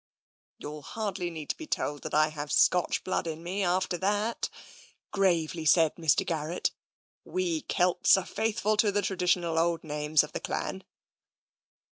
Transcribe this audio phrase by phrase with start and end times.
[0.57, 3.99] "You will hardly need to be told that I have Scotch blood in me, after
[3.99, 4.49] that,"
[5.11, 6.25] gravely said Mr.
[6.25, 6.71] Garrett.
[7.23, 10.85] "We Kelts are faithful to the traditional old names of the Clan."